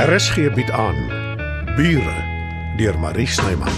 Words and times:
RSG 0.00 0.48
bied 0.56 0.70
aan 0.70 0.96
Bure 1.76 2.16
deur 2.76 2.98
Marie 2.98 3.26
Snyman. 3.28 3.68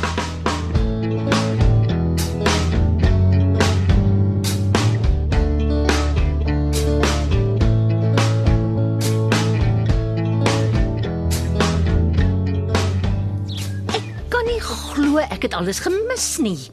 kan 14.29 14.47
nie 14.47 14.61
glo 14.61 15.19
ek 15.19 15.43
het 15.43 15.55
alles 15.59 15.83
gemis 15.83 16.37
nie. 16.39 16.71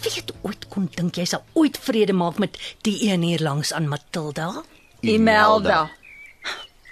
Wie 0.00 0.14
het 0.14 0.32
ooit 0.40 0.68
kon 0.72 0.88
dink 0.96 1.20
jy 1.20 1.26
sal 1.28 1.44
ooit 1.52 1.76
vrede 1.76 2.16
maak 2.16 2.40
met 2.40 2.56
die 2.88 2.96
een 3.10 3.28
hier 3.28 3.44
langs 3.44 3.76
aan 3.76 3.92
Matilda? 3.92 4.64
Imelda. 5.04 5.90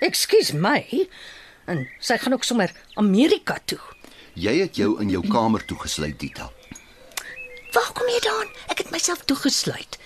Ekskuus 0.05 0.53
my. 0.53 0.85
En 1.65 1.89
sy 1.99 2.19
gaan 2.19 2.33
ook 2.33 2.45
sommer 2.45 2.73
Amerika 2.95 3.59
toe. 3.65 3.81
Jy 4.35 4.59
het 4.61 4.77
jou 4.77 5.01
in 5.01 5.11
jou 5.11 5.23
kamer 5.29 5.65
toegesluit, 5.65 6.19
Dita. 6.21 6.51
Waar 7.75 7.91
kom 7.95 8.09
jy 8.11 8.21
daan? 8.23 8.51
Ek 8.71 8.83
het 8.83 8.91
myself 8.91 9.25
toegesluit. 9.25 9.99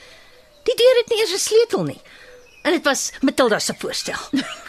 Die 0.69 0.77
deur 0.77 1.01
het 1.01 1.09
nie 1.09 1.21
eers 1.21 1.35
'n 1.35 1.39
sleutel 1.49 1.85
nie. 1.85 2.01
En 2.63 2.73
dit 2.73 2.85
was 2.85 3.13
Matilda 3.21 3.59
se 3.59 3.75
voorstel. 3.79 4.21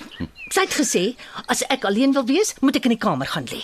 sy 0.53 0.62
het 0.62 0.73
gesê 0.73 1.15
as 1.45 1.63
ek 1.67 1.84
alleen 1.85 2.13
wil 2.13 2.25
wees, 2.25 2.53
moet 2.59 2.75
ek 2.75 2.84
in 2.88 2.95
die 2.95 3.05
kamer 3.05 3.27
gaan 3.27 3.48
lê. 3.51 3.62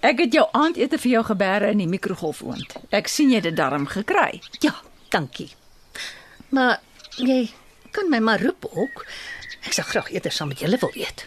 Ek 0.00 0.18
het 0.18 0.32
jou 0.32 0.46
aandete 0.52 0.98
vir 0.98 1.10
jou 1.10 1.24
gebeere 1.24 1.70
in 1.70 1.78
die 1.82 1.90
mikrogolfoond. 1.90 2.76
Ek 2.94 3.08
sien 3.08 3.30
jy 3.30 3.40
het 3.40 3.48
dit 3.50 3.56
darm 3.56 3.86
gekry. 3.86 4.40
Ja, 4.62 4.74
dankie. 5.10 5.50
Maar 6.54 6.78
jy 7.16 7.50
kan 7.90 8.10
my 8.10 8.18
maar 8.18 8.42
roep 8.42 8.68
ook. 8.70 9.06
Ek 9.66 9.72
sal 9.72 9.84
graag 9.84 10.12
eerder 10.14 10.32
saam 10.32 10.48
met 10.48 10.62
julle 10.62 10.78
wil 10.78 10.94
eet. 10.94 11.26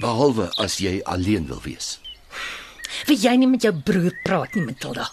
Behalwe 0.00 0.50
as 0.58 0.78
jy 0.78 1.00
alleen 1.04 1.46
wil 1.46 1.60
wees. 1.64 1.98
Wil 3.06 3.16
jy 3.16 3.36
nie 3.36 3.46
met 3.48 3.62
jou 3.62 3.72
broer 3.72 4.14
praat 4.24 4.54
nie, 4.54 4.64
Matilda? 4.64 5.08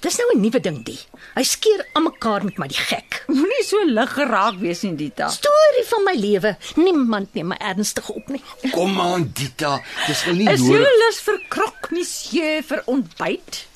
Dis 0.00 0.16
nou 0.18 0.26
'n 0.34 0.40
nuwe 0.40 0.60
ding 0.60 0.84
die. 0.84 0.98
Hy 1.34 1.42
skeer 1.42 1.84
almekaar 1.94 2.44
met 2.44 2.58
my 2.58 2.66
die 2.68 2.76
gek. 2.78 3.24
Moenie 3.28 3.64
so 3.64 3.76
lig 3.84 4.12
geraak 4.12 4.54
wees 4.60 4.82
nie, 4.82 4.94
Dita. 4.96 5.28
Storie 5.28 5.84
van 5.88 6.04
my 6.04 6.14
lewe. 6.14 6.56
Niemand 6.76 7.34
neem 7.34 7.46
my 7.48 7.56
ernstig 7.58 8.08
op 8.08 8.28
nie. 8.28 8.42
Kom 8.72 9.00
aan, 9.00 9.30
Dita. 9.34 9.80
Dis 10.06 10.24
wel 10.24 10.34
nie 10.34 10.48
Is 10.48 10.60
jy 10.60 10.66
nodig. 10.72 10.88
lus 11.06 11.20
vir 11.20 11.40
krok 11.48 11.90
monsieur 11.90 12.62
vir 12.62 12.82
ontbyt? 12.86 13.66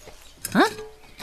Hæ? 0.52 0.64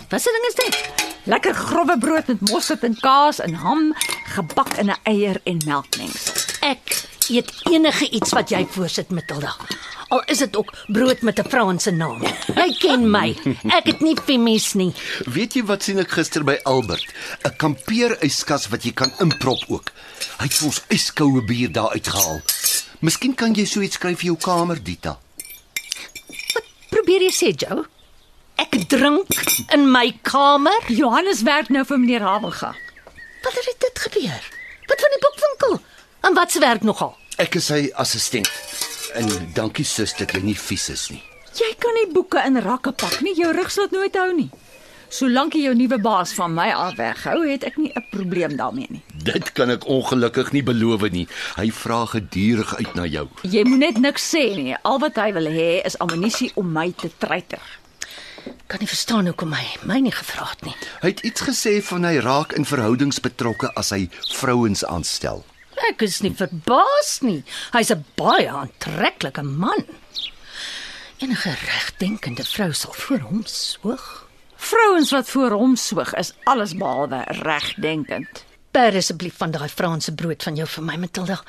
Wat 0.10 0.22
se 0.22 0.30
ding 0.32 0.46
is 0.48 0.56
dit? 0.56 0.90
Lekker 1.26 1.54
grouwe 1.54 1.98
brood 1.98 2.28
met 2.28 2.50
mosterd 2.50 2.84
en 2.84 2.96
kaas 3.00 3.40
en 3.40 3.54
ham, 3.54 3.94
gebak 4.36 4.78
in 4.78 4.90
'n 4.90 4.96
eier 5.06 5.42
en 5.46 5.58
melkmengsel. 5.66 6.34
Ek 6.62 7.06
eet 7.30 7.52
enige 7.72 8.10
iets 8.10 8.34
wat 8.36 8.50
jy 8.50 8.66
voorsit, 8.70 9.10
Matilda. 9.12 9.56
Al 10.08 10.24
is 10.32 10.40
dit 10.40 10.56
ook 10.56 10.72
brood 10.88 11.22
met 11.22 11.40
'n 11.40 11.50
Franse 11.50 11.92
naam. 11.92 12.24
Jy 12.56 12.76
ken 12.80 13.12
my. 13.12 13.36
Ek 13.78 13.86
het 13.86 14.00
nie 14.00 14.16
femies 14.26 14.74
nie. 14.74 14.94
Weet 15.26 15.54
jy 15.54 15.64
wat 15.64 15.84
sien 15.84 16.00
ek 16.00 16.12
gister 16.12 16.44
by 16.44 16.60
Albert? 16.64 17.06
'n 17.44 17.56
Kampeeryskas 17.58 18.68
wat 18.68 18.84
jy 18.84 18.92
kan 18.94 19.12
inprop 19.20 19.64
ook. 19.68 19.92
Hy 20.40 20.46
het 20.46 20.62
ons 20.64 20.82
yskoue 20.90 21.42
bier 21.46 21.72
daar 21.72 21.92
uitgehaal. 21.92 22.42
Miskien 23.00 23.36
kan 23.36 23.54
jy 23.54 23.66
so 23.66 23.82
iets 23.82 23.96
skryf 23.96 24.20
vir 24.20 24.26
jou 24.26 24.38
kamer, 24.38 24.84
Dita. 24.84 25.20
Probeer 26.90 27.22
jy 27.22 27.32
sê, 27.32 27.54
Joe? 27.56 27.86
Ek 28.56 28.88
drink 28.90 29.28
in 29.74 29.92
my 29.92 30.20
kamer? 30.22 30.82
Johannes 30.88 31.42
werk 31.42 31.70
nou 31.70 31.84
vir 31.86 32.00
meneer 32.00 32.22
Havelga. 32.22 32.76
Wat 33.44 33.54
het 33.54 33.80
dit 33.80 34.00
gebeur? 34.00 34.44
Wat 34.88 35.00
van? 35.02 35.17
En 36.28 36.34
wat 36.34 36.52
se 36.52 36.60
werk 36.60 36.84
nogal? 36.84 37.16
Ek 37.40 37.56
is 37.56 37.70
sy 37.72 37.86
assistent. 37.96 38.50
En 39.16 39.30
dankie 39.56 39.86
sus 39.88 40.12
dat 40.20 40.34
jy 40.36 40.42
nie 40.44 40.58
vies 40.60 40.90
is 40.92 41.06
nie. 41.14 41.22
Jy 41.56 41.70
kan 41.80 41.96
nie 41.96 42.10
boeke 42.12 42.42
in 42.44 42.60
rakke 42.66 42.92
pak 42.92 43.22
nie. 43.24 43.32
Jou 43.38 43.54
rug 43.56 43.72
sal 43.72 43.88
dit 43.88 43.96
nooit 43.96 44.18
hou 44.20 44.34
nie. 44.36 44.50
Solank 45.08 45.56
jy 45.56 45.62
jou 45.70 45.76
nuwe 45.80 46.02
baas 46.04 46.34
van 46.36 46.52
my 46.52 46.66
af 46.76 46.98
weghou, 47.00 47.38
het 47.48 47.64
ek 47.64 47.78
nie 47.78 47.94
'n 47.96 48.04
probleem 48.12 48.58
daarmee 48.58 48.88
nie. 48.90 49.04
Dit 49.24 49.54
kan 49.54 49.70
ek 49.70 49.88
ongelukkig 49.88 50.52
nie 50.52 50.64
beloof 50.64 51.10
nie. 51.12 51.28
Hy 51.56 51.72
vra 51.72 52.06
gedurig 52.06 52.76
uit 52.76 52.96
na 52.96 53.06
jou. 53.06 53.28
Jy 53.44 53.64
moet 53.64 53.80
net 53.80 53.98
niks 53.98 54.36
sê 54.36 54.56
nie. 54.56 54.76
Al 54.84 55.00
wat 55.00 55.16
hy 55.16 55.32
wil 55.34 55.48
hê 55.48 55.86
is 55.86 55.98
ammunisie 55.98 56.52
om 56.56 56.72
my 56.72 56.92
te 56.92 57.10
treiter. 57.18 57.62
Kan 58.68 58.80
nie 58.80 58.88
verstaan 58.88 59.26
hoekom 59.26 59.54
hy 59.54 59.66
my 59.84 60.00
nie 60.00 60.12
gevra 60.12 60.50
het 60.50 60.62
nie. 60.66 60.76
Hy 61.02 61.08
het 61.08 61.20
iets 61.24 61.42
gesê 61.42 61.82
van 61.82 62.04
hy 62.04 62.18
raak 62.20 62.52
in 62.52 62.66
verhoudings 62.66 63.20
betrokke 63.20 63.72
as 63.76 63.90
hy 63.90 64.10
vrouens 64.36 64.84
aanstel. 64.86 65.46
Ek 65.88 66.04
is 66.04 66.20
nie 66.22 66.34
verbaas 66.36 67.22
nie. 67.22 67.44
Hy's 67.72 67.92
'n 67.92 68.06
baie 68.16 68.50
aantreklike 68.50 69.44
man. 69.44 69.86
Enige 71.18 71.50
regdenkende 71.50 72.44
vrou 72.44 72.74
sal 72.74 72.94
voor 72.94 73.20
hom 73.20 73.42
soog. 73.46 74.28
Vrouens 74.56 75.12
wat 75.12 75.30
voor 75.30 75.52
hom 75.52 75.76
soog 75.76 76.14
is 76.14 76.34
alles 76.44 76.76
behalwe 76.76 77.24
regdenkend. 77.28 78.46
Per 78.72 78.96
asseblief 78.96 79.38
van 79.38 79.52
daai 79.52 79.70
Franse 79.70 80.14
brood 80.14 80.44
van 80.44 80.56
jou 80.56 80.68
vir 80.68 80.84
my, 80.84 80.96
Matilda. 80.98 81.44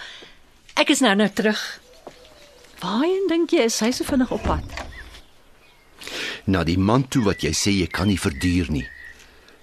Ek 0.75 0.88
is 0.88 1.00
nou 1.00 1.15
nou 1.15 1.28
terug. 1.28 1.81
Waarheen 2.81 3.26
dink 3.28 3.50
jy 3.50 3.66
is 3.66 3.81
hy 3.81 3.91
so 3.91 4.05
vinnig 4.05 4.31
op 4.31 4.43
pad? 4.43 4.65
Na 6.44 6.65
die 6.65 6.78
man 6.78 7.09
toe 7.09 7.25
wat 7.25 7.43
jy 7.43 7.53
sê 7.53 7.75
jy 7.75 7.87
kan 7.87 8.06
nie 8.06 8.20
verduur 8.20 8.70
nie. 8.70 8.88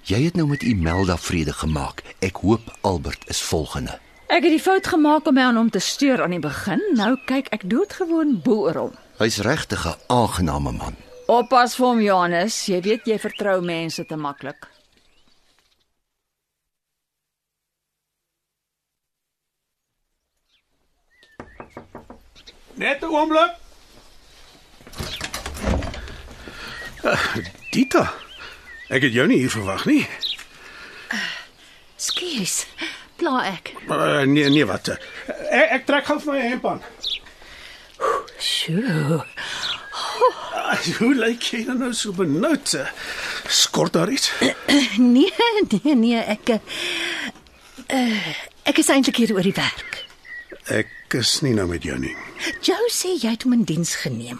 Jy 0.05 0.25
het 0.27 0.35
nou 0.35 0.45
met 0.47 0.63
Imelda 0.63 1.17
vrede 1.17 1.53
gemaak. 1.53 2.03
Ek 2.21 2.43
hoop 2.43 2.77
Albert 2.81 3.23
is 3.29 3.41
volgende. 3.41 4.04
Ek 4.35 4.43
het 4.43 4.51
die 4.51 4.59
fout 4.59 4.87
gemaak 4.91 5.29
om 5.29 5.37
my 5.37 5.43
aan 5.47 5.55
hom 5.55 5.69
te 5.71 5.79
steur 5.79 6.19
aan 6.19 6.33
die 6.35 6.41
begin. 6.43 6.81
Nou 6.97 7.13
kyk 7.23 7.47
ek 7.55 7.61
doodgewoon 7.71 8.33
bo 8.43 8.65
oor 8.65 8.79
hom. 8.81 8.97
Hy's 9.15 9.37
regtig 9.47 9.85
'n 9.87 9.95
aangename 10.11 10.73
man. 10.75 10.95
Oppas 11.31 11.75
vir 11.75 11.85
hom 11.85 12.01
Johannes, 12.01 12.65
jy 12.67 12.81
weet 12.81 13.07
jy 13.07 13.17
vertrou 13.19 13.61
mense 13.61 14.05
te 14.05 14.15
maklik. 14.15 14.67
Net 22.75 23.01
'n 23.01 23.07
oomblik. 23.07 23.55
Dita. 27.71 28.13
Ek 28.89 29.01
het 29.01 29.13
jou 29.13 29.27
nie 29.27 29.37
hier 29.37 29.51
verwag 29.51 29.85
nie. 29.85 30.07
Skus. 31.95 32.74
Pla 33.25 33.39
ek. 33.49 33.71
Uh, 33.89 34.21
nee 34.29 34.49
nee 34.53 34.65
wat. 34.69 34.87
uh, 34.93 34.97
Ek, 35.49 35.71
ek 35.79 35.85
trek 35.87 36.05
gou 36.05 36.19
vir 36.21 36.33
my 36.35 36.41
hemp 36.51 36.65
aan. 36.69 36.81
Sjoe. 38.37 39.17
Uh, 39.17 40.75
hoe 40.99 41.09
lyk 41.17 41.41
jy 41.55 41.63
dan 41.65 41.79
nou 41.81 41.89
so 41.97 42.13
benoud? 42.13 42.73
Uh, 42.77 42.85
Skort 43.49 43.93
daar 43.97 44.11
iets? 44.13 44.29
Nee, 45.01 45.31
nee, 45.71 45.95
nee, 45.97 46.19
ek 46.21 46.49
uh, 47.89 48.29
ek 48.69 48.79
is 48.81 48.89
eintlik 48.93 49.17
hier 49.23 49.33
oor 49.35 49.45
die 49.45 49.55
werk. 49.57 50.03
Ek 50.71 51.17
is 51.17 51.39
nie 51.45 51.53
nou 51.57 51.65
met 51.69 51.83
jou 51.85 51.97
nie. 52.01 52.13
Joe 52.65 52.89
sê 52.93 53.15
jy 53.17 53.33
het 53.33 53.45
hom 53.45 53.53
in 53.57 53.65
diens 53.69 53.95
geneem. 54.03 54.39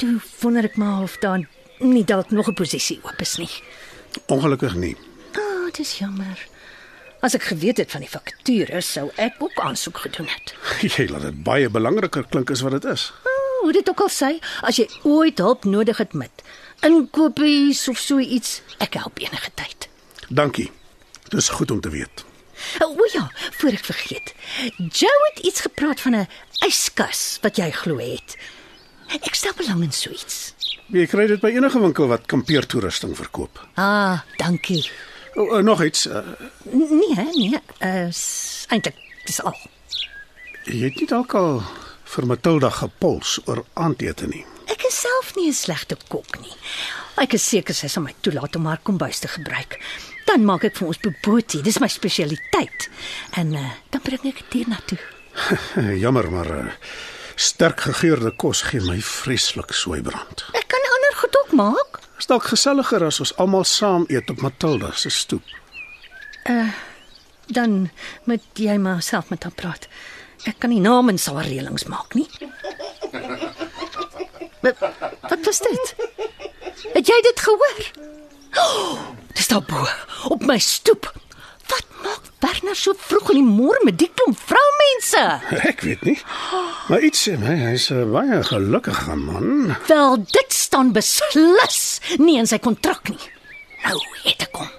Toe 0.00 0.18
wonder 0.42 0.68
ek 0.68 0.76
maar 0.80 1.04
of 1.08 1.16
daar 1.24 1.40
nie 1.80 2.04
dalk 2.04 2.30
nog 2.36 2.48
'n 2.52 2.56
posisie 2.60 3.00
oop 3.04 3.20
is 3.24 3.36
nie. 3.40 3.50
Ongelukkig 4.28 4.74
nie. 4.76 4.96
Ah, 5.32 5.40
oh, 5.40 5.70
dis 5.72 5.98
jammer. 5.98 6.36
As 7.24 7.32
ek 7.32 7.46
geweet 7.48 7.78
het 7.80 7.92
van 7.94 8.02
die 8.04 8.10
vakature, 8.10 8.80
sou 8.84 9.06
ek 9.16 9.38
ook 9.40 9.60
aansoek 9.64 10.02
gedoen 10.04 10.28
het. 10.28 10.52
Jy 10.94 11.06
laat 11.08 11.24
dit 11.24 11.38
baie 11.46 11.70
belangriker 11.72 12.26
klink 12.28 12.50
as 12.52 12.60
wat 12.66 12.76
dit 12.76 12.84
is. 12.92 13.06
Oh, 13.24 13.62
hoe 13.62 13.72
dit 13.72 13.88
ook 13.88 14.02
al 14.04 14.12
sê, 14.12 14.28
as 14.60 14.76
jy 14.76 14.84
ooit 15.08 15.40
hulp 15.40 15.64
nodig 15.64 16.02
het 16.02 16.12
met 16.12 16.42
inkopies 16.84 17.86
of 17.88 17.96
so 17.96 18.20
iets, 18.20 18.58
ek 18.84 18.98
help 19.00 19.22
enige 19.24 19.48
tyd. 19.56 19.88
Dankie. 20.28 20.68
Dis 21.32 21.48
goed 21.48 21.72
om 21.72 21.80
te 21.80 21.88
weet. 21.94 22.26
O 22.84 22.90
oh, 22.92 23.06
ja, 23.14 23.24
voor 23.56 23.72
ek 23.72 23.88
vergeet. 23.88 24.34
Joe 24.76 25.16
het 25.30 25.40
iets 25.48 25.64
gepraat 25.64 26.04
van 26.04 26.16
'n 26.20 26.28
yskas 26.68 27.38
wat 27.40 27.56
jy 27.56 27.70
glo 27.72 27.96
het. 27.98 28.36
Ek 29.24 29.34
stel 29.34 29.56
belang 29.56 29.82
in 29.82 29.92
so 29.92 30.10
iets. 30.10 30.52
Jy 30.92 31.06
kry 31.06 31.26
dit 31.26 31.40
by 31.40 31.56
enige 31.56 31.80
winkel 31.80 32.06
wat 32.06 32.28
kampeertoerusting 32.28 33.16
verkoop. 33.16 33.64
Ah, 33.74 34.20
dankie. 34.36 34.84
O, 35.34 35.42
oh, 35.42 35.62
nog 35.62 35.82
iets. 35.82 36.06
Uh, 36.06 36.18
Nee, 36.62 37.14
nee, 37.34 37.60
is 38.08 38.64
eintlik 38.68 38.96
dis 39.26 39.40
al. 39.42 39.56
jy 40.64 40.86
het 40.88 40.96
nie 41.00 41.06
dalk 41.10 41.34
al 41.36 41.58
vir 42.14 42.26
Matilda 42.26 42.70
gepols 42.70 43.38
oor 43.44 43.64
aandete 43.74 44.26
nie. 44.30 44.44
Ek 44.72 44.84
is 44.88 45.00
self 45.00 45.34
nie 45.36 45.48
'n 45.50 45.52
slegte 45.52 45.96
kok 46.08 46.38
nie. 46.40 46.54
Ek 47.20 47.34
is 47.34 47.48
seker 47.48 47.74
sy 47.74 47.86
sal 47.88 48.02
my 48.02 48.14
toelaat 48.20 48.56
om 48.56 48.66
haar 48.66 48.80
kombuis 48.82 49.18
te 49.18 49.28
gebruik. 49.28 49.78
Dan 50.26 50.44
maak 50.44 50.64
ek 50.64 50.76
vir 50.76 50.88
ons 50.88 50.98
bobotie, 50.98 51.62
dis 51.62 51.78
my 51.80 51.88
spesialiteit. 51.88 52.88
En 53.36 53.52
uh, 53.54 53.70
dan 53.90 54.00
bring 54.02 54.24
ek 54.24 54.36
dit 54.36 54.52
hier 54.52 54.68
na 54.68 54.78
toe. 54.86 54.98
Jammer, 56.04 56.30
maar 56.30 56.50
uh, 56.50 56.72
sterk 57.36 57.80
gegeurde 57.80 58.30
kos 58.36 58.62
gee 58.62 58.80
my 58.80 59.00
vreeslik 59.00 59.72
swybrand. 59.72 60.44
Ek 60.54 60.68
kan 60.68 60.80
ander 60.96 61.14
goed 61.20 61.36
ook 61.36 61.52
maak. 61.52 62.00
Is 62.18 62.26
dalk 62.30 62.46
geselliger 62.48 63.04
as 63.04 63.20
ons 63.20 63.34
almal 63.42 63.64
saam 63.64 64.04
eet 64.08 64.30
op 64.30 64.40
Matilda 64.40 64.92
se 64.92 65.10
stoep. 65.10 65.42
Dan 67.46 67.90
moet 68.24 68.44
jy 68.54 68.76
maar 68.80 69.02
self 69.02 69.28
met 69.28 69.42
haar 69.42 69.52
praat. 69.52 69.88
Ek 70.48 70.58
kan 70.58 70.70
nie 70.70 70.80
namens 70.80 71.26
haar 71.26 71.44
reëlings 71.44 71.86
maak 71.90 72.14
nie. 72.14 72.28
Wat, 74.64 74.78
wat 75.28 75.40
was 75.44 75.58
dit? 75.60 75.90
Het 76.94 77.06
jy 77.06 77.16
dit 77.26 77.40
gehoor? 77.44 77.80
Oh, 78.56 79.02
dis 79.36 79.50
daar 79.50 79.60
bo 79.68 79.84
op 80.32 80.46
my 80.48 80.56
stoep. 80.58 81.10
Wat 81.70 81.86
maak 82.04 82.22
Werner 82.44 82.76
so 82.76 82.92
vroeg 82.98 83.30
in 83.34 83.38
die 83.40 83.46
môre 83.48 83.80
met 83.84 83.98
die 83.98 84.10
klomp 84.14 84.38
vroumense? 84.38 85.22
Ek 85.70 85.80
weet 85.86 86.02
nie. 86.04 86.18
Maar 86.88 87.00
iets 87.08 87.22
sê 87.28 87.36
my 87.40 87.54
hy's 87.70 87.88
'n 87.94 88.10
baie 88.12 88.42
gelukkige 88.50 89.16
man. 89.16 89.76
Wel, 89.88 90.16
dit 90.36 90.52
staan 90.52 90.92
beslis 90.92 92.00
nie 92.18 92.38
in 92.38 92.46
sy 92.46 92.58
kontrak 92.58 93.08
nie. 93.08 93.30
Nou 93.84 93.98
het 94.24 94.42
ek 94.48 94.56
hom. 94.60 94.70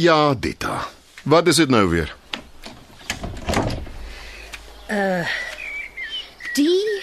Ja, 0.00 0.34
Dita. 0.34 0.88
Wat 1.22 1.46
is 1.46 1.56
dit 1.56 1.68
nou 1.68 1.88
weer? 1.88 2.16
Die 6.54 7.02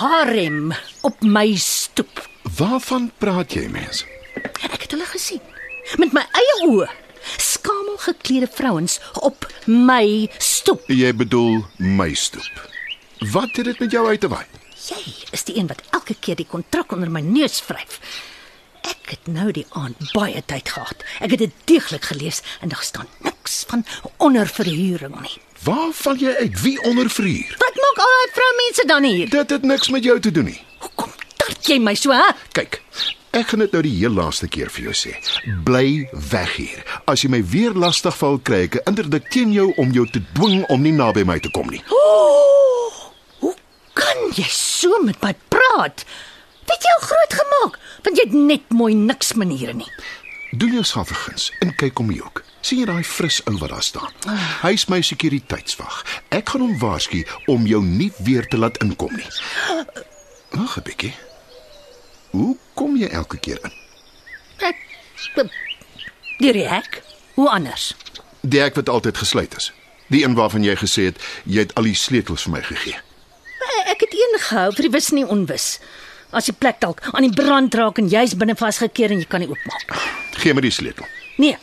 harem 0.00 0.72
op 1.06 1.22
my 1.22 1.54
stoep. 1.54 2.24
Waarvan 2.58 3.12
praat 3.22 3.54
jy, 3.54 3.68
mens? 3.70 4.02
Ek 4.66 4.82
het 4.82 4.90
hulle 4.96 5.06
gesien 5.12 5.40
met 6.02 6.10
my 6.16 6.26
eie 6.34 6.58
oë. 6.66 6.90
Skamel 7.38 8.00
geklede 8.02 8.50
vrouens 8.50 8.98
op 9.22 9.46
my 9.70 10.26
stoep. 10.42 10.90
Jy 10.90 11.14
bedoel 11.14 11.62
my 11.78 12.10
stoep. 12.18 12.66
Wat 13.30 13.54
het 13.54 13.70
dit 13.70 13.78
met 13.86 13.94
jou 13.94 14.08
uit 14.10 14.20
te 14.20 14.32
waai? 14.32 14.44
Jy 14.88 15.02
is 15.30 15.46
die 15.46 15.54
een 15.60 15.70
wat 15.70 15.86
elke 15.94 16.18
keer 16.18 16.42
die 16.42 16.50
kontrak 16.50 16.90
onder 16.98 17.10
my 17.14 17.22
neus 17.22 17.62
vryf. 17.62 18.00
Ek 19.06 19.12
het 19.14 19.28
nou 19.30 19.52
die 19.54 19.62
aand 19.78 20.00
baie 20.16 20.40
tyd 20.50 20.66
gehad. 20.74 21.04
Ek 21.22 21.30
het 21.30 21.38
dit 21.38 21.52
deeglik 21.70 22.08
gelees 22.10 22.40
en 22.58 22.72
daar 22.72 22.82
staan 22.82 23.06
niks 23.22 23.60
van 23.70 23.84
onderverhuuring 24.18 25.14
nie. 25.22 25.36
Waar 25.62 25.92
val 25.94 26.18
jy 26.18 26.32
uit? 26.40 26.56
Wie 26.64 26.74
onderverhuur? 26.82 27.52
Wat 27.60 27.78
maak 27.84 28.00
al 28.02 28.10
daai 28.16 28.32
vroumense 28.34 28.86
dan 28.90 29.06
hier? 29.06 29.30
Dit 29.30 29.54
het 29.54 29.62
niks 29.62 29.92
met 29.94 30.02
jou 30.02 30.18
te 30.20 30.34
doen 30.34 30.50
nie. 30.50 30.58
Hoekom 30.82 31.14
tart 31.38 31.70
jy 31.70 31.78
my 31.78 31.94
so, 31.94 32.10
hè? 32.18 32.34
Kyk, 32.58 32.80
ek 33.30 33.46
gaan 33.52 33.62
dit 33.62 33.78
nou 33.78 33.84
die 33.86 33.94
heel 33.94 34.18
laaste 34.18 34.50
keer 34.50 34.74
vir 34.74 34.88
jou 34.88 34.98
sê. 35.04 35.14
Bly 35.70 36.08
weg 36.34 36.58
hier. 36.58 36.82
As 37.06 37.22
jy 37.22 37.30
my 37.30 37.44
weer 37.46 37.78
lastig 37.78 38.18
val, 38.18 38.40
kry 38.42 38.64
ek 38.66 38.80
'n 38.82 38.90
interdik 38.90 39.30
teen 39.30 39.54
jou 39.54 39.70
om 39.78 39.94
jou 39.94 40.10
te 40.10 40.18
dwing 40.34 40.66
om 40.66 40.82
nie 40.82 40.96
naby 40.98 41.22
my 41.22 41.38
te 41.38 41.50
kom 41.54 41.70
nie. 41.70 41.82
Oh, 41.94 43.14
hoe 43.38 43.54
kan 43.94 44.34
jy 44.34 44.50
so 44.50 44.98
met 45.06 45.22
my 45.22 45.34
praat? 45.48 46.02
Het 46.76 46.84
al 46.92 47.06
groot 47.06 47.34
gemaak? 47.40 47.78
Want 48.02 48.16
jy 48.16 48.24
het 48.28 48.32
net 48.32 48.68
mooi 48.68 48.94
niks 48.94 49.32
maniere 49.32 49.72
nie. 49.72 49.88
Doen 50.50 50.72
jouself 50.72 51.10
'n 51.10 51.14
guns 51.14 51.52
en 51.58 51.74
kyk 51.74 51.98
om 51.98 52.12
die 52.12 52.20
hoek. 52.20 52.42
sien 52.60 52.78
jy 52.78 52.84
daai 52.84 53.04
fris 53.04 53.40
ou 53.46 53.58
wat 53.58 53.70
daar 53.70 53.82
staan? 53.82 54.12
Hy's 54.62 54.86
my 54.90 55.00
sekuriteitswag. 55.02 56.04
Ek 56.28 56.48
gaan 56.48 56.60
hom 56.60 56.78
waarsku 56.78 57.26
om 57.46 57.66
jou 57.66 57.82
nie 57.84 58.12
weer 58.18 58.48
te 58.48 58.58
laat 58.58 58.76
inkom 58.82 59.14
nie. 59.16 59.26
Wag 60.50 60.76
'n 60.76 60.82
bietjie. 60.82 61.14
Hoe 62.30 62.56
kom 62.74 62.96
jy 62.96 63.06
elke 63.06 63.38
keer 63.38 63.58
in? 63.62 63.72
Ek 64.58 64.76
Deur 66.38 66.52
die 66.52 66.68
hek? 66.68 67.02
Hoe 67.34 67.50
anders? 67.50 67.94
Die 68.40 68.60
hek 68.60 68.74
wat 68.74 68.88
altyd 68.88 69.16
gesluit 69.18 69.56
is. 69.56 69.72
Die 70.06 70.24
een 70.24 70.34
waarvan 70.34 70.64
jy 70.64 70.76
gesê 70.76 71.08
het 71.10 71.22
jy 71.44 71.58
het 71.58 71.74
al 71.74 71.82
die 71.88 71.94
sleutels 71.94 72.42
vir 72.42 72.52
my 72.52 72.62
gegee. 72.62 72.98
Ek 73.86 74.00
het 74.00 74.12
een 74.12 74.38
gehou 74.40 74.72
vir 74.74 74.82
die 74.82 74.90
wis 74.90 75.10
nie 75.10 75.24
onwis. 75.26 75.78
As 76.30 76.48
die 76.50 76.56
plek 76.56 76.80
dalk 76.80 77.02
aan 77.12 77.26
die 77.28 77.34
brand 77.34 77.74
raak 77.74 77.98
en 77.98 78.10
jy's 78.10 78.34
binne 78.38 78.56
vasgekeer 78.58 79.14
en 79.14 79.22
jy 79.22 79.28
kan 79.30 79.44
nie 79.44 79.50
oopmaak. 79.50 79.94
Gee 80.40 80.54
my 80.54 80.64
die 80.64 80.74
sleutel. 80.74 81.06
Nee. 81.38 81.58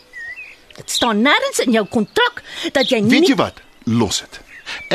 Dit 0.73 0.89
staan 0.89 1.21
nêrens 1.21 1.59
in 1.65 1.75
jou 1.75 1.85
kontrak 1.85 2.41
dat 2.73 2.89
jy 2.89 3.01
nie 3.03 3.19
Weet 3.19 3.29
jy 3.33 3.37
wat? 3.37 3.61
Los 3.85 4.23
dit. 4.23 4.39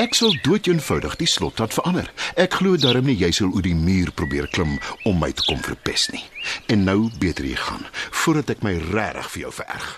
Ek 0.01 0.17
sal 0.17 0.33
doodeenvoudig 0.43 1.19
die 1.21 1.29
slot 1.29 1.61
laat 1.61 1.75
verander. 1.77 2.09
Ek 2.41 2.57
glo 2.59 2.81
darm 2.81 3.07
nie 3.07 3.19
jy 3.21 3.31
sal 3.37 3.53
oor 3.53 3.63
die 3.63 3.77
muur 3.77 4.11
probeer 4.17 4.49
klim 4.51 4.79
om 5.05 5.21
my 5.21 5.31
te 5.37 5.45
kom 5.47 5.61
verpes 5.63 6.09
nie. 6.15 6.25
En 6.73 6.89
nou 6.89 7.11
beter 7.21 7.47
jy 7.47 7.59
gaan 7.61 7.85
voordat 8.25 8.57
ek 8.57 8.65
my 8.67 8.79
regtig 8.91 9.33
vir 9.37 9.47
jou 9.47 9.57
vererg. 9.61 9.89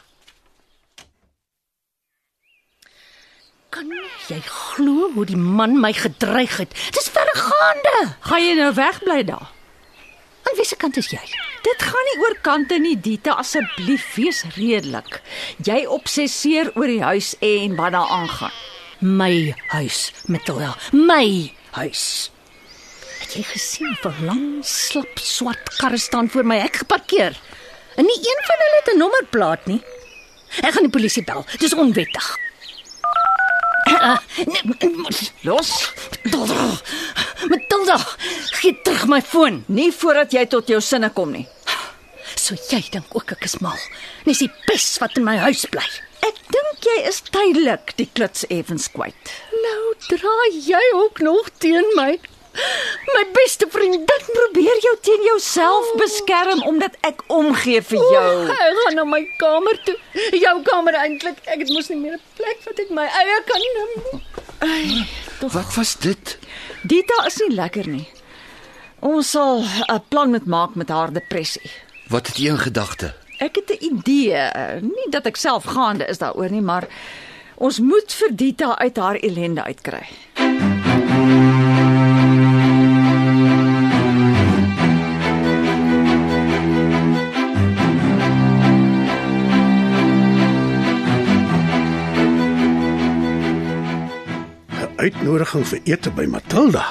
kan 3.71 3.87
jy 4.29 4.41
glo 4.47 5.11
hoe 5.15 5.25
die 5.27 5.39
man 5.39 5.79
my 5.81 5.93
gedreig 5.95 6.57
het. 6.59 6.75
Dis 6.95 7.11
verregaande. 7.15 7.97
Gaan 8.27 8.45
jy 8.45 8.55
nou 8.59 8.73
wegbly 8.75 9.23
daar? 9.31 9.49
Aan 10.43 10.57
wiese 10.57 10.77
kant 10.77 10.97
is 10.97 11.11
jy? 11.13 11.21
Dit 11.67 11.83
gaan 11.85 12.07
nie 12.09 12.19
oor 12.25 12.37
kante 12.45 12.79
nie, 12.81 12.97
Dita, 12.97 13.37
asseblief 13.43 14.07
wees 14.17 14.43
redelik. 14.57 15.21
Jy 15.67 15.85
obsesseer 15.87 16.73
oor 16.75 16.89
die 16.91 17.03
huis 17.03 17.35
en 17.45 17.77
wat 17.77 17.93
daar 17.93 18.09
aangaan. 18.19 18.57
My 19.01 19.55
huis, 19.73 20.11
Matilda. 20.29 20.75
My 20.93 21.53
huis. 21.77 22.31
Het 23.21 23.39
jy 23.39 23.45
gesien 23.53 23.97
hoe 24.03 24.13
lang 24.25 24.45
slap 24.67 25.21
swart 25.23 25.73
karre 25.79 26.01
staan 26.01 26.29
voor 26.29 26.45
my 26.45 26.59
hek 26.61 26.83
geparkeer? 26.83 27.37
En 27.97 28.05
nie 28.05 28.21
een 28.21 28.45
van 28.49 28.63
hulle 28.65 28.81
het 28.81 28.95
'n 28.95 28.99
nommerplaat 28.99 29.67
nie. 29.67 29.81
Ek 30.61 30.73
gaan 30.73 30.89
die 30.89 30.91
polisie 30.93 31.25
bel. 31.25 31.45
Dis 31.59 31.75
onwettig. 31.75 32.37
Los, 35.43 35.93
Matilda. 37.91 37.99
Matilda, 37.99 38.61
gee 38.61 38.83
terug 38.83 39.07
my 39.09 39.21
foon. 39.23 39.65
nie 39.69 39.91
voordat 39.93 40.33
jy 40.33 40.47
tot 40.47 40.69
jou 40.69 40.81
sinne 40.81 41.11
kom 41.11 41.33
nie. 41.33 41.47
So 42.37 42.55
jy 42.71 42.83
dink 42.91 43.07
ook 43.15 43.33
ek 43.33 43.45
is 43.45 43.61
mal. 43.61 43.79
Dis 44.25 44.39
die 44.39 44.51
pes 44.67 44.99
wat 45.01 45.17
in 45.17 45.25
my 45.25 45.37
huis 45.37 45.67
bly. 45.71 45.85
Ek 46.23 46.37
dink 46.53 46.85
jy 46.85 46.99
is 47.09 47.21
tydelik 47.31 47.95
die 47.97 48.09
kluts 48.15 48.45
effens 48.49 48.89
kwyt. 48.93 49.33
Nou 49.65 49.95
draai 50.09 50.61
jy 50.67 50.83
ook 50.95 51.21
nog 51.21 51.51
teen 51.59 51.87
my. 51.97 52.19
My 53.15 53.25
beste 53.33 53.69
vriendin 53.71 54.07
Probeer 54.31 54.81
jou 54.83 54.97
teen 55.07 55.23
jouself 55.23 55.87
beskerm 55.99 56.63
omdat 56.67 56.97
ek 57.07 57.23
omgee 57.31 57.81
vir 57.83 57.99
jou. 57.99 58.27
Ek 58.51 58.79
gaan 58.85 58.99
na 58.99 59.05
my 59.07 59.23
kamer 59.39 59.79
toe. 59.87 59.97
Jou 60.35 60.57
kamer 60.67 60.99
eintlik. 60.99 61.39
Ek 61.47 61.63
het 61.63 61.71
mos 61.75 61.91
nie 61.91 61.99
meer 61.99 62.19
'n 62.19 62.23
plek 62.37 62.63
wat 62.67 62.79
ek 62.79 62.91
my 62.91 63.07
eie 63.07 63.43
kan 63.47 63.67
neem. 63.75 65.07
Wat 65.41 65.75
was 65.75 65.97
dit? 65.99 66.39
Dita 66.83 67.25
is 67.27 67.39
nie 67.41 67.55
lekker 67.55 67.89
nie. 67.89 68.09
Ons 69.01 69.31
sal 69.31 69.65
'n 69.65 70.03
plan 70.09 70.31
moet 70.31 70.47
maak 70.47 70.75
met 70.75 70.89
haar 70.89 71.13
depressie. 71.13 71.71
Wat 72.09 72.27
het 72.27 72.37
jy 72.37 72.49
in 72.49 72.59
gedagte? 72.59 73.15
Ek 73.39 73.55
het 73.55 73.71
'n 73.71 73.85
idee, 73.85 74.51
nie 74.81 75.09
dat 75.11 75.27
ek 75.27 75.37
self 75.37 75.65
gaande 75.65 76.05
is 76.07 76.19
daaroor 76.19 76.51
nie, 76.51 76.61
maar 76.61 76.89
ons 77.57 77.79
moet 77.79 78.13
vir 78.13 78.37
Dita 78.37 78.79
uit 78.79 78.97
haar 78.97 79.17
ellende 79.17 79.63
uitkry. 79.65 80.07
Uitnodiging 95.01 95.65
vir 95.65 95.81
ete 95.89 96.11
by 96.13 96.27
Matilda. 96.29 96.85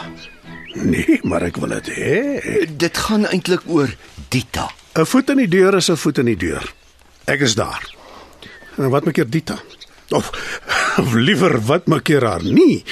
Nee, 0.74 1.20
maar 1.30 1.44
ek 1.46 1.60
wil 1.62 1.76
dit 1.78 1.90
hê. 1.94 2.66
Dit 2.82 2.98
gaan 2.98 3.28
eintlik 3.30 3.66
oor 3.70 3.92
Dita. 4.34 4.70
'n 4.98 5.06
Voet 5.06 5.30
in 5.30 5.42
die 5.44 5.48
deur 5.50 5.78
is 5.78 5.90
'n 5.90 5.98
voet 5.98 6.18
in 6.18 6.26
die 6.26 6.38
deur. 6.38 6.66
Ek 7.26 7.42
is 7.46 7.56
daar. 7.56 7.86
En 8.78 8.90
wat 8.90 9.06
maak 9.06 9.16
hier 9.16 9.30
Dita? 9.30 9.60
Of, 10.10 10.32
of 10.98 11.14
liewer 11.14 11.62
wat 11.62 11.88
maak 11.88 12.08
hier 12.08 12.26
haar 12.26 12.44
nie? 12.44 12.84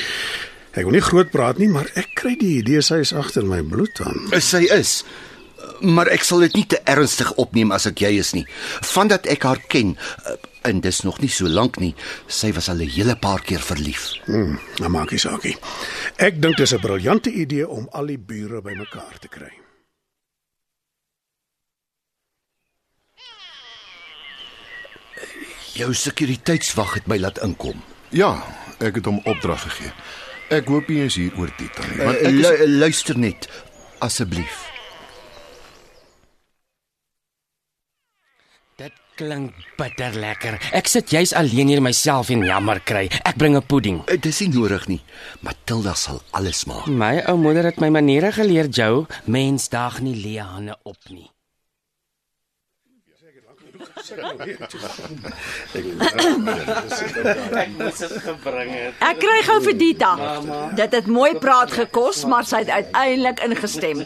Ek 0.77 0.83
wil 0.85 0.93
nie 0.93 1.01
groot 1.01 1.31
praat 1.33 1.57
nie, 1.57 1.67
maar 1.67 1.89
ek 1.97 2.13
kry 2.13 2.35
die 2.37 2.59
idee 2.61 2.81
sy 2.81 2.99
is 3.01 3.13
agter 3.13 3.45
my 3.45 3.63
bloed 3.65 3.97
aan. 4.05 4.29
Sy 4.37 4.67
is. 4.69 5.03
Maar 5.81 6.07
ek 6.07 6.23
sal 6.23 6.39
dit 6.39 6.53
nie 6.55 6.65
te 6.65 6.79
ernstig 6.89 7.31
opneem 7.37 7.71
as 7.71 7.85
ek 7.85 7.99
jy 8.01 8.17
is 8.19 8.33
nie. 8.33 8.45
Vandat 8.81 9.27
ek 9.27 9.43
haar 9.43 9.59
ken, 9.67 9.97
eh, 10.25 10.35
en 10.69 10.79
dis 10.81 11.01
nog 11.03 11.19
nie 11.21 11.29
so 11.29 11.47
lank 11.47 11.77
nie, 11.79 11.95
sy 12.27 12.51
was 12.53 12.69
al 12.69 12.81
'n 12.81 12.89
hele 12.89 13.15
paar 13.15 13.41
keer 13.41 13.59
verlief. 13.61 14.13
Hmm, 14.25 14.59
nou 14.79 14.89
maak 14.89 15.11
nie 15.11 15.19
saak 15.19 15.43
nie. 15.43 15.57
Ek 16.17 16.41
dink 16.41 16.57
dis 16.57 16.73
'n 16.73 16.79
briljante 16.81 17.31
idee 17.31 17.67
om 17.67 17.87
al 17.91 18.05
die 18.07 18.17
bure 18.17 18.61
bymekaar 18.61 19.19
te 19.19 19.27
kry. 19.27 19.51
Jou 25.77 25.93
sekuriteitswag 25.93 26.93
het 26.93 27.07
my 27.07 27.17
laat 27.21 27.37
inkom. 27.45 27.81
Ja, 28.09 28.31
ek 28.79 28.95
het 28.95 29.05
hom 29.05 29.19
opdrag 29.29 29.61
gegee. 29.67 29.91
Ek 30.49 30.69
hoop 30.71 30.87
jy 30.89 31.05
is 31.09 31.17
hier 31.19 31.33
oor 31.37 31.51
Dita 31.57 31.83
nie, 31.89 31.97
want 31.99 32.17
Uh, 32.21 32.29
ek 32.29 32.33
is 32.33 32.61
lu 32.61 32.67
luister 32.79 33.17
net 33.19 33.47
asseblief. 33.99 34.66
Klink 39.17 39.53
bitter 39.79 40.13
lekker. 40.15 40.57
Ek 40.77 40.87
sit 40.91 41.09
juis 41.13 41.33
alleen 41.37 41.71
hier 41.71 41.81
myself 41.81 42.29
en 42.33 42.43
jammer 42.45 42.79
kry. 42.85 43.07
Ek 43.25 43.35
bring 43.37 43.55
'n 43.57 43.61
pudding. 43.65 44.01
Eh, 44.07 44.17
Dis 44.21 44.39
nie 44.41 44.49
nodig 44.49 44.87
nie. 44.87 45.01
Matilda 45.41 45.93
sal 45.95 46.21
alles 46.31 46.65
maak. 46.65 46.87
My 46.87 47.23
ou 47.27 47.37
moeder 47.37 47.63
het 47.65 47.79
my 47.79 47.89
maniere 47.89 48.31
geleer, 48.31 48.67
Jou. 48.69 49.05
Mens 49.25 49.69
daag 49.69 50.01
nie 50.01 50.15
leë 50.15 50.43
hande 50.45 50.75
op 50.83 50.97
nie. 51.09 51.29
Ek 57.57 57.69
moes 57.77 57.99
dit 58.01 58.15
gebring 58.23 58.71
het. 58.73 58.93
Ek 59.07 59.19
kry 59.21 59.39
gou 59.47 59.57
vir 59.65 59.77
Dita. 59.79 60.11
Dit 60.77 60.95
het 60.97 61.09
mooi 61.11 61.33
praat 61.41 61.73
gekos, 61.75 62.23
maar 62.29 62.45
sy 62.47 62.63
het 62.65 62.71
uiteindelik 62.73 63.41
ingestem. 63.47 64.05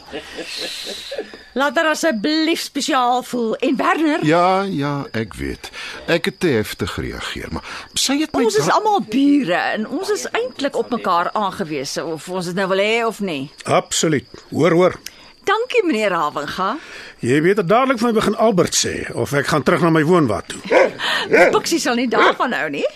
Laat 1.54 1.76
haar 1.76 1.90
asseblief 1.92 2.62
spesiaal 2.64 3.24
voel. 3.28 3.56
En 3.60 3.76
Werner, 3.76 4.26
Ja, 4.26 4.62
ja, 4.64 4.94
ek 5.12 5.34
weet. 5.36 5.68
Ek 6.08 6.26
het 6.30 6.40
te 6.40 6.48
heftig 6.56 6.94
gereageer, 6.96 7.52
maar 7.52 7.66
sy 8.00 8.16
het 8.22 8.32
my 8.36 8.46
ons 8.48 8.56
is 8.62 8.70
almal 8.72 9.02
bure 9.12 9.58
en 9.76 9.88
ons 9.88 10.10
is 10.14 10.24
eintlik 10.32 10.76
op 10.80 10.90
mekaar 10.96 11.32
aangewese 11.36 12.06
of 12.06 12.30
ons 12.30 12.46
dit 12.52 12.56
nou 12.56 12.68
wil 12.72 12.80
hê 12.84 13.02
of 13.08 13.20
nie. 13.20 13.50
Absoluut. 13.66 14.28
Hoor, 14.52 14.72
hoor. 14.72 14.96
Dankie 15.44 15.82
meneer 15.86 16.14
Havenga. 16.14 16.76
Jy 17.22 17.42
weet 17.42 17.56
dit 17.62 17.68
dadelik 17.68 18.00
van 18.02 18.08
my 18.12 18.14
begin 18.20 18.36
Albert 18.38 18.76
sê 18.78 18.94
of 19.18 19.34
ek 19.34 19.48
gaan 19.50 19.64
terug 19.66 19.82
na 19.82 19.90
my 19.94 20.04
woonwa 20.06 20.42
toe. 20.46 20.62
Buksie 21.56 21.80
sal 21.82 21.96
nie 21.98 22.08
daarvan 22.12 22.54
hou 22.54 22.70
nie. 22.70 22.86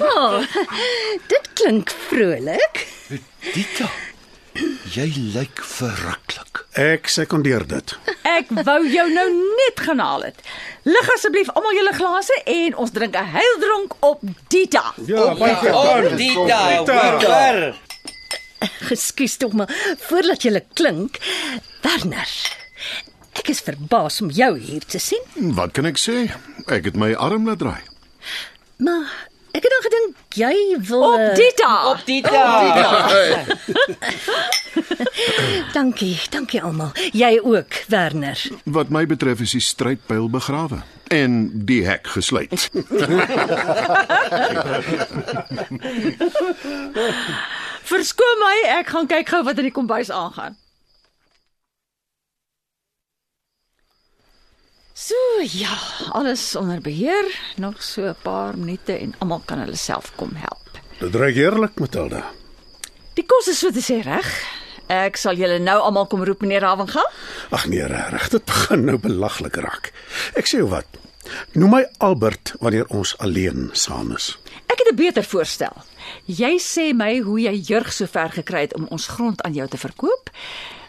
Oh, 0.00 0.40
dit 1.28 1.48
klink 1.58 1.90
vrolik. 2.08 2.80
Dita, 3.52 3.88
jy 4.94 5.06
lyk 5.34 5.60
verruklik. 5.66 6.62
Ek 6.80 7.10
sekondeer 7.10 7.66
dit. 7.68 7.94
Ek 8.30 8.48
wou 8.64 8.78
jou 8.88 9.06
nou 9.12 9.26
net 9.60 9.82
gaan 9.84 10.00
haal 10.02 10.24
het. 10.30 10.40
Lig 10.88 11.10
asseblief 11.16 11.50
almal 11.54 11.76
julle 11.76 11.92
glase 11.98 12.36
en 12.46 12.76
ons 12.80 12.90
drink 12.96 13.14
'n 13.18 13.30
heildronk 13.36 13.94
op 14.00 14.20
Dita. 14.48 14.84
Ja, 15.06 15.34
baie 15.34 15.56
Oh, 15.74 16.16
Dita, 16.16 16.60
hoor, 16.86 17.24
hoor. 17.26 17.74
Ekskuus 18.94 19.36
tog 19.40 19.52
maar 19.56 19.70
voordat 20.08 20.42
jy 20.44 20.60
klink, 20.74 21.18
Werner. 21.84 22.30
Ek 23.40 23.48
is 23.48 23.62
verbaas 23.64 24.20
om 24.20 24.28
jou 24.34 24.58
hier 24.58 24.84
te 24.84 24.98
sien, 25.00 25.22
Wat 25.56 25.72
kan 25.72 25.86
ek 25.88 25.98
sê? 26.00 26.26
Ek 26.68 26.84
het 26.90 26.96
my 26.98 27.14
arm 27.14 27.46
laat 27.48 27.58
draai. 27.62 27.82
maar 28.76 29.06
ek 29.52 29.62
het 29.64 29.72
dan 29.72 29.82
gedink 29.86 30.16
jy 30.38 30.54
wil 30.88 31.02
Op 31.12 31.18
eh, 31.18 31.34
Dita. 31.34 31.90
Op 31.90 32.06
Dita. 32.06 32.42
Dankie, 35.76 36.20
dankie 36.30 36.62
almal. 36.62 36.92
Jy 37.12 37.40
ook, 37.42 37.72
Werner. 37.88 38.38
Wat 38.64 38.88
my 38.94 39.06
betref 39.06 39.40
is 39.40 39.50
die 39.56 39.64
strydpyl 39.64 40.30
begrawe 40.30 40.82
en 41.10 41.50
die 41.66 41.86
hek 41.86 42.06
gesluit. 42.06 42.70
Verskoon 47.90 48.38
my, 48.38 48.56
ek 48.78 48.92
gaan 48.94 49.08
kyk 49.10 49.32
gou 49.32 49.40
wat 49.46 49.58
in 49.58 49.66
die 49.66 49.74
kombuis 49.74 50.12
aangaan. 50.14 50.54
So 54.94 55.16
ja, 55.42 55.74
alles 56.14 56.44
onder 56.60 56.78
beheer. 56.84 57.26
Nog 57.56 57.82
so 57.82 58.06
'n 58.06 58.16
paar 58.22 58.58
minute 58.58 58.92
en 58.92 59.14
almal 59.18 59.42
kan 59.44 59.58
hulle 59.58 59.76
self 59.76 60.12
kom 60.16 60.34
help. 60.34 60.70
Dit 61.00 61.14
ruik 61.14 61.34
heerlik, 61.34 61.78
Matilda. 61.80 62.30
Die 63.14 63.26
kos 63.26 63.48
is 63.48 63.58
so 63.58 63.70
te 63.70 63.80
sê 63.80 64.02
reg. 64.04 64.28
Ek 64.86 65.16
sal 65.16 65.34
julle 65.34 65.58
nou 65.58 65.80
almal 65.80 66.06
kom 66.06 66.24
roep 66.24 66.40
meneer 66.40 66.62
Havenga. 66.62 67.02
Ag 67.50 67.66
nee, 67.66 67.86
reg, 67.86 68.28
dit 68.28 68.44
begin 68.44 68.84
nou 68.84 68.98
belaglik 68.98 69.56
raak. 69.56 69.92
Ek 70.34 70.46
sê 70.46 70.62
jou 70.62 70.68
wat. 70.68 70.86
Noem 71.52 71.70
my 71.70 71.86
Albert 71.98 72.54
wanneer 72.60 72.86
ons 72.88 73.18
alleen 73.18 73.70
saam 73.72 74.12
is. 74.16 74.38
Ek 74.66 74.78
het 74.78 74.92
'n 74.92 74.96
beter 74.96 75.24
voorstel. 75.24 75.76
Jy 76.24 76.58
sê 76.58 76.94
my 76.94 77.18
hoe 77.18 77.40
jy 77.40 77.54
jurg 77.54 77.92
so 77.92 78.06
ver 78.06 78.30
gekry 78.30 78.60
het 78.60 78.74
om 78.74 78.86
ons 78.90 79.06
grond 79.06 79.42
aan 79.42 79.52
jou 79.52 79.68
te 79.68 79.78
verkoop 79.78 80.30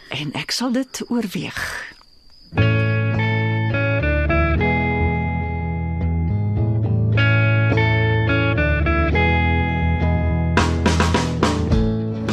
en 0.08 0.32
ek 0.32 0.50
sal 0.50 0.72
dit 0.72 1.02
oorweeg. 1.08 1.90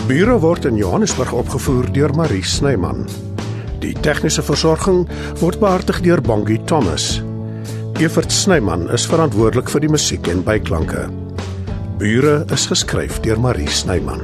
Bure 0.09 0.39
word 0.39 0.65
in 0.65 0.75
Johannesburg 0.75 1.31
opgevoer 1.37 1.91
deur 1.93 2.15
Marie 2.17 2.43
Snyman. 2.43 3.05
Die 3.79 3.93
tegniese 3.93 4.41
versorging 4.41 5.05
word 5.37 5.61
behartig 5.61 6.01
deur 6.01 6.21
Bongie 6.21 6.63
Thomas. 6.65 7.28
Evert 7.99 8.31
Snyman 8.31 8.85
is 8.95 9.03
verantwoordelik 9.11 9.67
vir 9.73 9.83
die 9.83 9.89
musiek 9.91 10.27
en 10.31 10.39
byklanke. 10.47 11.01
Bure 11.99 12.45
is 12.55 12.63
geskryf 12.71 13.17
deur 13.25 13.41
Marie 13.43 13.67
Snyman. 13.67 14.23